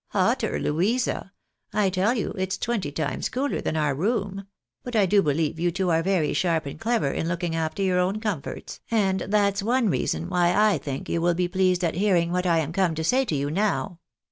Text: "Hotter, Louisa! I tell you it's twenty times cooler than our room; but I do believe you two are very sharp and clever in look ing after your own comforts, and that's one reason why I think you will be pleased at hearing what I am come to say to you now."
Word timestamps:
"Hotter, 0.17 0.57
Louisa! 0.59 1.31
I 1.73 1.91
tell 1.91 2.15
you 2.15 2.33
it's 2.35 2.57
twenty 2.57 2.91
times 2.91 3.29
cooler 3.29 3.61
than 3.61 3.77
our 3.77 3.93
room; 3.93 4.47
but 4.83 4.95
I 4.95 5.05
do 5.05 5.21
believe 5.21 5.59
you 5.59 5.69
two 5.69 5.91
are 5.91 6.01
very 6.01 6.33
sharp 6.33 6.65
and 6.65 6.79
clever 6.79 7.11
in 7.11 7.27
look 7.27 7.43
ing 7.43 7.55
after 7.55 7.83
your 7.83 7.99
own 7.99 8.19
comforts, 8.19 8.79
and 8.89 9.19
that's 9.19 9.61
one 9.61 9.89
reason 9.91 10.27
why 10.27 10.55
I 10.55 10.79
think 10.79 11.07
you 11.07 11.21
will 11.21 11.35
be 11.35 11.47
pleased 11.47 11.83
at 11.83 11.93
hearing 11.93 12.31
what 12.31 12.47
I 12.47 12.57
am 12.57 12.73
come 12.73 12.95
to 12.95 13.03
say 13.03 13.25
to 13.25 13.35
you 13.35 13.51
now." 13.51 13.99